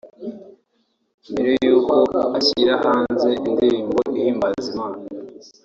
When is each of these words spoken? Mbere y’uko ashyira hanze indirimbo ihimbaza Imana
Mbere 1.31 1.51
y’uko 1.65 1.95
ashyira 2.37 2.73
hanze 2.83 3.29
indirimbo 3.47 3.99
ihimbaza 4.19 4.65
Imana 4.73 4.97